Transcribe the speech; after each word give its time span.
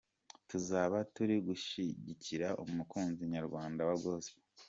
Tuzaba 0.49 0.97
turi 1.13 1.35
gushyigikira 1.47 2.47
umuziki 2.63 3.23
nyarwanda 3.33 3.81
wa 3.89 3.95
Gospel. 4.03 4.43